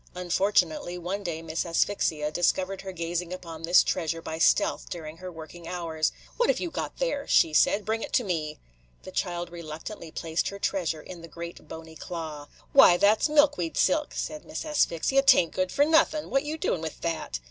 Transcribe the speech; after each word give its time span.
Unfortunately, 0.15 0.97
one 0.97 1.21
day 1.21 1.43
Miss 1.43 1.63
Asphyxia 1.63 2.31
discovered 2.31 2.81
her 2.81 2.91
gazing 2.91 3.31
upon 3.31 3.61
this 3.61 3.83
treasure 3.83 4.19
by 4.19 4.39
stealth 4.39 4.89
during 4.89 5.17
her 5.17 5.31
working 5.31 5.67
hours. 5.67 6.11
"What 6.37 6.49
have 6.49 6.59
you 6.59 6.71
got 6.71 6.97
there?" 6.97 7.27
she 7.27 7.53
said. 7.53 7.85
"Bring 7.85 8.01
it 8.01 8.11
to 8.13 8.23
me." 8.23 8.57
The 9.03 9.11
child 9.11 9.51
reluctantly 9.51 10.09
placed 10.09 10.47
her 10.47 10.57
treasure 10.57 11.03
in 11.03 11.21
the 11.21 11.27
great 11.27 11.67
bony 11.67 11.95
claw. 11.95 12.47
"Why, 12.73 12.97
that 12.97 13.21
's 13.21 13.29
milkweed 13.29 13.77
silk," 13.77 14.15
said 14.15 14.43
Miss 14.43 14.65
Asphyxia. 14.65 15.21
"'T 15.21 15.37
ain't 15.37 15.53
good 15.53 15.71
for 15.71 15.85
nothin' 15.85 16.31
.What 16.31 16.45
you 16.45 16.57
doing 16.57 16.81
with 16.81 17.01
that?" 17.01 17.37